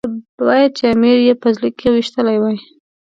[0.45, 2.57] باید چې امیر یې په زړه کې ويشتلی وای.